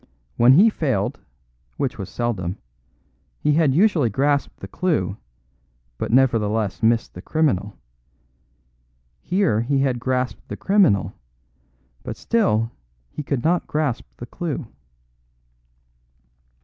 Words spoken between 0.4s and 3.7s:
he failed (which was seldom), he